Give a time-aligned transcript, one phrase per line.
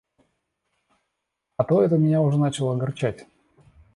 [1.57, 3.27] А то это меня уже начинало огорчать.